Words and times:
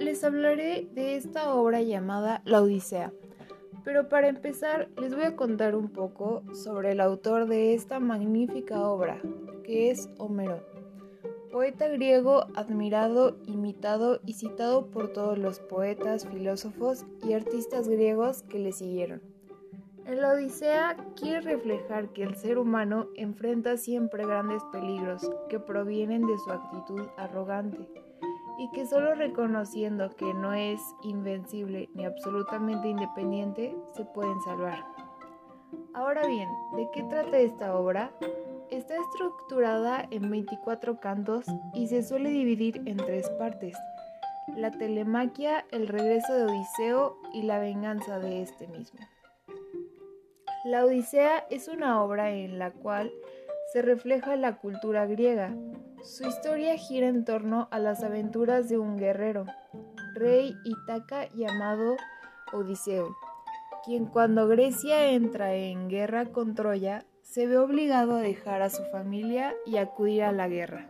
les 0.00 0.24
hablaré 0.24 0.88
de 0.94 1.16
esta 1.16 1.54
obra 1.54 1.82
llamada 1.82 2.40
La 2.46 2.62
Odisea. 2.62 3.12
Pero 3.84 4.08
para 4.08 4.28
empezar 4.28 4.88
les 4.98 5.14
voy 5.14 5.24
a 5.24 5.36
contar 5.36 5.76
un 5.76 5.90
poco 5.90 6.42
sobre 6.54 6.92
el 6.92 7.00
autor 7.00 7.46
de 7.46 7.74
esta 7.74 8.00
magnífica 8.00 8.80
obra, 8.88 9.20
que 9.62 9.90
es 9.90 10.08
Homero, 10.18 10.64
poeta 11.52 11.88
griego 11.88 12.46
admirado, 12.54 13.36
imitado 13.46 14.20
y 14.24 14.34
citado 14.34 14.86
por 14.86 15.12
todos 15.12 15.38
los 15.38 15.60
poetas, 15.60 16.26
filósofos 16.26 17.04
y 17.22 17.34
artistas 17.34 17.86
griegos 17.86 18.42
que 18.44 18.58
le 18.58 18.72
siguieron. 18.72 19.20
En 20.06 20.22
la 20.22 20.32
Odisea 20.32 20.96
quiere 21.14 21.40
reflejar 21.42 22.08
que 22.08 22.22
el 22.22 22.36
ser 22.36 22.56
humano 22.56 23.08
enfrenta 23.16 23.76
siempre 23.76 24.24
grandes 24.24 24.62
peligros 24.72 25.30
que 25.50 25.60
provienen 25.60 26.26
de 26.26 26.38
su 26.38 26.50
actitud 26.50 27.02
arrogante 27.18 27.86
y 28.60 28.68
que 28.72 28.86
solo 28.86 29.14
reconociendo 29.14 30.10
que 30.10 30.34
no 30.34 30.52
es 30.52 30.82
invencible 31.02 31.88
ni 31.94 32.04
absolutamente 32.04 32.88
independiente 32.88 33.74
se 33.96 34.04
pueden 34.04 34.38
salvar. 34.42 34.84
Ahora 35.94 36.26
bien, 36.26 36.46
¿de 36.76 36.86
qué 36.92 37.02
trata 37.04 37.38
esta 37.38 37.74
obra? 37.74 38.12
Está 38.70 38.96
estructurada 38.96 40.06
en 40.10 40.30
24 40.30 41.00
cantos 41.00 41.46
y 41.72 41.88
se 41.88 42.02
suele 42.02 42.28
dividir 42.28 42.82
en 42.84 42.98
tres 42.98 43.30
partes. 43.30 43.78
La 44.54 44.70
telemaquia, 44.70 45.64
el 45.70 45.88
regreso 45.88 46.34
de 46.34 46.44
Odiseo 46.44 47.16
y 47.32 47.44
la 47.44 47.60
venganza 47.60 48.18
de 48.18 48.42
este 48.42 48.66
mismo. 48.68 49.00
La 50.66 50.84
Odisea 50.84 51.46
es 51.48 51.66
una 51.66 52.02
obra 52.02 52.30
en 52.32 52.58
la 52.58 52.72
cual 52.72 53.10
se 53.72 53.82
refleja 53.82 54.36
la 54.36 54.56
cultura 54.56 55.06
griega, 55.06 55.54
su 56.02 56.26
historia 56.26 56.76
gira 56.76 57.08
en 57.08 57.24
torno 57.24 57.68
a 57.70 57.78
las 57.78 58.02
aventuras 58.02 58.68
de 58.68 58.78
un 58.78 58.96
guerrero, 58.96 59.44
rey 60.14 60.56
Ítaca 60.64 61.28
llamado 61.34 61.96
Odiseo, 62.52 63.16
quien 63.84 64.06
cuando 64.06 64.48
Grecia 64.48 65.10
entra 65.10 65.54
en 65.54 65.88
guerra 65.88 66.26
con 66.26 66.54
Troya 66.54 67.04
se 67.22 67.46
ve 67.46 67.58
obligado 67.58 68.16
a 68.16 68.20
dejar 68.20 68.62
a 68.62 68.70
su 68.70 68.82
familia 68.86 69.54
y 69.66 69.76
acudir 69.76 70.24
a 70.24 70.32
la 70.32 70.48
guerra. 70.48 70.88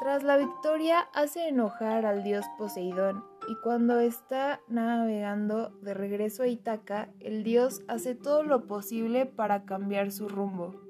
Tras 0.00 0.22
la 0.22 0.36
victoria 0.36 1.00
hace 1.12 1.48
enojar 1.48 2.06
al 2.06 2.24
dios 2.24 2.46
Poseidón 2.56 3.24
y 3.48 3.54
cuando 3.62 4.00
está 4.00 4.60
navegando 4.68 5.70
de 5.82 5.94
regreso 5.94 6.42
a 6.42 6.48
Ítaca, 6.48 7.10
el 7.20 7.44
dios 7.44 7.82
hace 7.86 8.14
todo 8.14 8.42
lo 8.42 8.66
posible 8.66 9.26
para 9.26 9.64
cambiar 9.64 10.10
su 10.10 10.28
rumbo. 10.28 10.87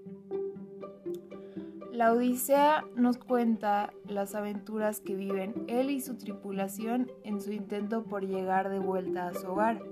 La 1.99 2.13
Odisea 2.13 2.85
nos 2.95 3.19
cuenta 3.19 3.93
las 4.07 4.37
aventuras 4.37 5.01
que 5.01 5.17
viven 5.17 5.65
él 5.67 5.91
y 5.91 6.01
su 6.01 6.17
tripulación 6.17 7.11
en 7.25 7.41
su 7.41 7.51
intento 7.51 8.05
por 8.05 8.25
llegar 8.25 8.69
de 8.69 8.79
vuelta 8.79 9.27
a 9.27 9.35
su 9.35 9.49
hogar. 9.49 9.83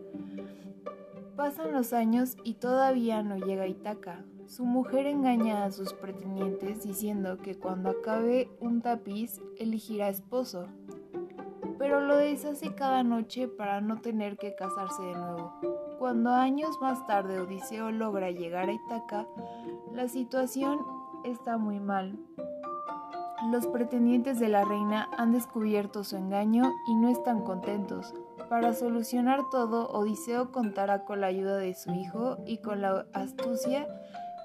Pasan 1.34 1.72
los 1.72 1.92
años 1.92 2.36
y 2.44 2.54
todavía 2.54 3.24
no 3.24 3.38
llega 3.38 3.66
Itaca. 3.66 4.24
Su 4.46 4.64
mujer 4.64 5.08
engaña 5.08 5.64
a 5.64 5.72
sus 5.72 5.94
pretendientes 5.94 6.84
diciendo 6.84 7.38
que 7.38 7.56
cuando 7.56 7.90
acabe 7.90 8.50
un 8.60 8.82
tapiz 8.82 9.40
elegirá 9.58 10.08
esposo, 10.08 10.68
pero 11.76 12.00
lo 12.00 12.16
deshace 12.18 12.72
cada 12.72 13.02
noche 13.02 13.48
para 13.48 13.80
no 13.80 14.00
tener 14.00 14.36
que 14.36 14.54
casarse 14.54 15.02
de 15.02 15.14
nuevo. 15.14 15.54
Cuando 15.98 16.30
años 16.30 16.78
más 16.80 17.04
tarde 17.08 17.40
Odiseo 17.40 17.90
logra 17.90 18.30
llegar 18.30 18.68
a 18.68 18.74
Itaca, 18.74 19.26
la 19.92 20.06
situación 20.06 20.78
está 21.26 21.58
muy 21.58 21.80
mal. 21.80 22.18
Los 23.50 23.66
pretendientes 23.66 24.38
de 24.40 24.48
la 24.48 24.64
reina 24.64 25.08
han 25.18 25.32
descubierto 25.32 26.04
su 26.04 26.16
engaño 26.16 26.72
y 26.88 26.94
no 26.94 27.08
están 27.08 27.42
contentos. 27.42 28.14
Para 28.48 28.72
solucionar 28.72 29.40
todo, 29.50 29.88
Odiseo 29.88 30.52
contará 30.52 31.04
con 31.04 31.20
la 31.20 31.26
ayuda 31.26 31.56
de 31.56 31.74
su 31.74 31.92
hijo 31.92 32.38
y 32.46 32.58
con 32.58 32.80
la 32.80 33.06
astucia 33.12 33.86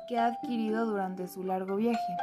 que 0.07 0.17
ha 0.17 0.27
adquirido 0.27 0.85
durante 0.85 1.27
su 1.27 1.43
largo 1.43 1.77
viaje. 1.77 2.17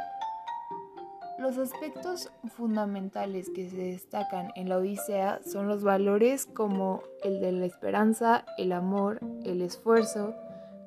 Los 1.39 1.57
aspectos 1.57 2.31
fundamentales 2.49 3.49
que 3.49 3.69
se 3.69 3.77
destacan 3.77 4.51
en 4.55 4.67
la 4.67 4.77
Odisea 4.77 5.39
son 5.45 5.69
los 5.69 5.83
valores 5.83 6.45
como 6.45 7.01
el 7.23 7.39
de 7.39 7.53
la 7.53 7.65
esperanza, 7.65 8.43
el 8.57 8.73
amor, 8.73 9.19
el 9.45 9.61
esfuerzo, 9.61 10.35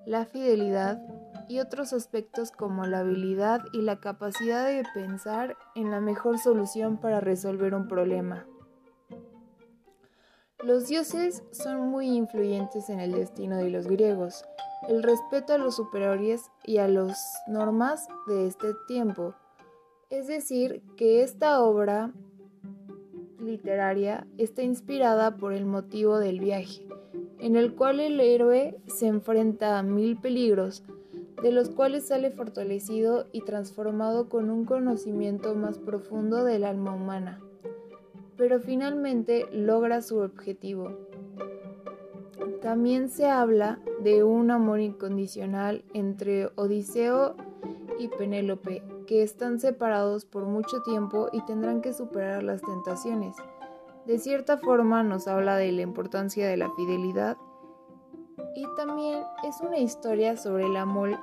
la 0.04 0.26
fidelidad 0.26 1.00
y 1.48 1.60
otros 1.60 1.92
aspectos 1.92 2.50
como 2.50 2.86
la 2.86 3.00
habilidad 3.00 3.62
y 3.72 3.82
la 3.82 4.00
capacidad 4.00 4.66
de 4.66 4.84
pensar 4.94 5.56
en 5.74 5.90
la 5.90 6.00
mejor 6.00 6.38
solución 6.38 6.98
para 6.98 7.20
resolver 7.20 7.74
un 7.74 7.88
problema. 7.88 8.46
Los 10.62 10.86
dioses 10.86 11.42
son 11.50 11.88
muy 11.88 12.06
influyentes 12.06 12.88
en 12.88 13.00
el 13.00 13.12
destino 13.12 13.56
de 13.56 13.70
los 13.70 13.88
griegos. 13.88 14.44
El 14.88 15.02
respeto 15.02 15.54
a 15.54 15.58
los 15.58 15.74
superiores 15.74 16.50
y 16.64 16.78
a 16.78 16.86
las 16.86 17.42
normas 17.48 18.06
de 18.28 18.46
este 18.46 18.68
tiempo. 18.86 19.34
Es 20.08 20.28
decir, 20.28 20.82
que 20.96 21.22
esta 21.22 21.60
obra 21.62 22.12
literaria 23.40 24.26
está 24.38 24.62
inspirada 24.62 25.36
por 25.36 25.52
el 25.52 25.66
motivo 25.66 26.18
del 26.18 26.38
viaje, 26.38 26.86
en 27.38 27.56
el 27.56 27.74
cual 27.74 27.98
el 27.98 28.20
héroe 28.20 28.78
se 28.86 29.08
enfrenta 29.08 29.78
a 29.78 29.82
mil 29.82 30.16
peligros, 30.20 30.84
de 31.42 31.50
los 31.50 31.70
cuales 31.70 32.06
sale 32.06 32.30
fortalecido 32.30 33.26
y 33.32 33.42
transformado 33.42 34.28
con 34.28 34.48
un 34.48 34.64
conocimiento 34.64 35.54
más 35.54 35.78
profundo 35.78 36.44
del 36.44 36.64
alma 36.64 36.94
humana, 36.94 37.40
pero 38.36 38.60
finalmente 38.60 39.46
logra 39.52 40.02
su 40.02 40.18
objetivo. 40.18 40.96
También 42.60 43.08
se 43.08 43.28
habla 43.28 43.80
de 44.02 44.22
un 44.22 44.52
amor 44.52 44.80
incondicional 44.80 45.84
entre 45.94 46.46
Odiseo 46.54 47.34
y 47.98 48.06
Penélope, 48.08 48.82
que 49.06 49.22
están 49.22 49.58
separados 49.58 50.24
por 50.24 50.44
mucho 50.44 50.82
tiempo 50.82 51.28
y 51.32 51.44
tendrán 51.44 51.82
que 51.82 51.92
superar 51.92 52.44
las 52.44 52.62
tentaciones. 52.62 53.36
De 54.06 54.18
cierta 54.18 54.58
forma 54.58 55.02
nos 55.02 55.26
habla 55.26 55.56
de 55.56 55.72
la 55.72 55.82
importancia 55.82 56.46
de 56.46 56.56
la 56.56 56.70
fidelidad 56.74 57.36
y 58.54 58.66
también 58.76 59.22
es 59.44 59.60
una 59.60 59.78
historia 59.78 60.36
sobre 60.36 60.66
el 60.66 60.76
amor 60.76 61.18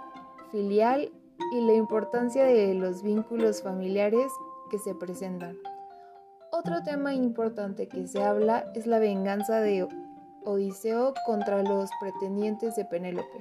filial 0.51 1.11
y 1.51 1.61
la 1.61 1.73
importancia 1.73 2.43
de 2.43 2.73
los 2.73 3.01
vínculos 3.03 3.61
familiares 3.61 4.31
que 4.69 4.77
se 4.79 4.93
presentan. 4.95 5.57
Otro 6.51 6.83
tema 6.83 7.13
importante 7.13 7.87
que 7.87 8.07
se 8.07 8.23
habla 8.23 8.71
es 8.75 8.87
la 8.87 8.99
venganza 8.99 9.61
de 9.61 9.87
Odiseo 10.43 11.13
contra 11.25 11.63
los 11.63 11.89
pretendientes 11.99 12.75
de 12.75 12.85
Penélope. 12.85 13.37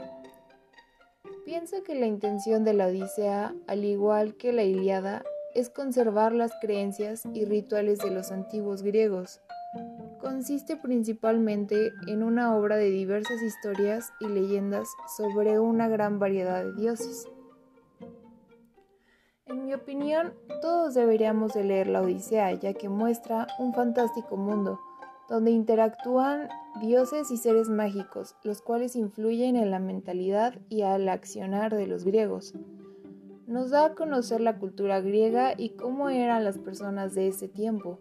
Piensa 1.45 1.79
que 1.83 1.95
la 1.95 2.07
intención 2.07 2.65
de 2.65 2.75
la 2.75 2.87
Odisea, 2.87 3.55
al 3.67 3.85
igual 3.85 4.37
que 4.37 4.53
la 4.53 4.65
Iliada, 4.65 5.23
es 5.55 5.71
conservar 5.71 6.33
las 6.33 6.53
creencias 6.61 7.25
y 7.33 7.47
rituales 7.47 7.99
de 8.01 8.11
los 8.11 8.31
antiguos 8.31 8.83
griegos. 8.83 9.41
Consiste 10.21 10.77
principalmente 10.77 11.93
en 12.09 12.25
una 12.25 12.57
obra 12.57 12.77
de 12.77 12.91
diversas 12.91 13.41
historias 13.41 14.13
y 14.19 14.27
leyendas 14.27 14.89
sobre 15.17 15.61
una 15.61 15.87
gran 15.87 16.19
variedad 16.19 16.65
de 16.65 16.75
dioses. 16.75 17.29
En 19.47 19.65
mi 19.65 19.75
opinión, 19.75 20.35
todos 20.61 20.95
deberíamos 20.95 21.55
de 21.55 21.63
leer 21.63 21.87
la 21.87 22.03
Odisea, 22.03 22.53
ya 22.55 22.75
que 22.75 22.89
muestra 22.89 23.47
un 23.61 23.73
fantástico 23.73 24.37
mundo, 24.37 24.81
donde 25.29 25.53
interactúan 25.53 26.49
dioses 26.81 27.31
y 27.31 27.37
seres 27.37 27.69
mágicos, 27.69 28.35
los 28.43 28.61
cuales 28.61 28.97
influyen 28.97 29.55
en 29.55 29.71
la 29.71 29.79
mentalidad 29.79 30.55
y 30.69 30.83
al 30.83 31.09
accionar 31.09 31.75
de 31.75 31.87
los 31.87 32.05
griegos. 32.05 32.55
Nos 33.47 33.71
da 33.71 33.87
a 33.87 33.95
conocer 33.95 34.41
la 34.41 34.59
cultura 34.59 35.01
griega 35.01 35.55
y 35.57 35.71
cómo 35.71 36.11
eran 36.11 36.45
las 36.45 36.59
personas 36.59 37.15
de 37.15 37.29
ese 37.29 37.49
tiempo 37.49 38.01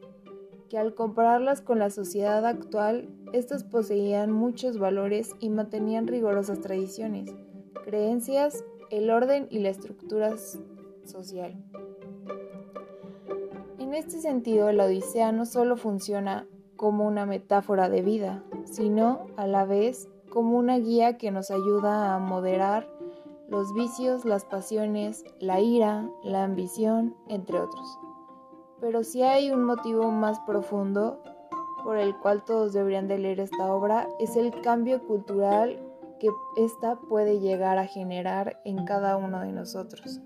que 0.69 0.77
al 0.77 0.95
compararlas 0.95 1.61
con 1.61 1.79
la 1.79 1.89
sociedad 1.89 2.45
actual, 2.45 3.09
estas 3.33 3.63
poseían 3.63 4.31
muchos 4.31 4.77
valores 4.77 5.31
y 5.39 5.49
mantenían 5.49 6.07
rigurosas 6.07 6.61
tradiciones, 6.61 7.33
creencias, 7.83 8.63
el 8.89 9.09
orden 9.09 9.47
y 9.49 9.59
la 9.59 9.69
estructura 9.69 10.35
social. 11.05 11.55
En 13.79 13.93
este 13.93 14.19
sentido, 14.19 14.71
la 14.71 14.85
Odisea 14.85 15.31
no 15.31 15.45
solo 15.45 15.77
funciona 15.77 16.47
como 16.75 17.07
una 17.07 17.25
metáfora 17.25 17.89
de 17.89 18.01
vida, 18.01 18.43
sino 18.65 19.27
a 19.37 19.47
la 19.47 19.65
vez 19.65 20.09
como 20.29 20.57
una 20.57 20.77
guía 20.77 21.17
que 21.17 21.31
nos 21.31 21.51
ayuda 21.51 22.13
a 22.13 22.19
moderar 22.19 22.87
los 23.49 23.73
vicios, 23.73 24.25
las 24.25 24.43
pasiones, 24.45 25.23
la 25.39 25.61
ira, 25.61 26.09
la 26.23 26.43
ambición, 26.43 27.15
entre 27.27 27.59
otros. 27.59 27.97
Pero 28.79 29.03
si 29.03 29.23
hay 29.23 29.51
un 29.51 29.63
motivo 29.63 30.11
más 30.11 30.39
profundo 30.41 31.21
por 31.83 31.97
el 31.97 32.15
cual 32.17 32.43
todos 32.43 32.73
deberían 32.73 33.07
de 33.07 33.17
leer 33.17 33.39
esta 33.39 33.73
obra, 33.73 34.07
es 34.19 34.35
el 34.35 34.61
cambio 34.61 35.05
cultural 35.07 35.79
que 36.19 36.29
ésta 36.57 36.95
puede 37.09 37.39
llegar 37.39 37.77
a 37.77 37.87
generar 37.87 38.59
en 38.65 38.85
cada 38.85 39.17
uno 39.17 39.41
de 39.41 39.51
nosotros. 39.51 40.21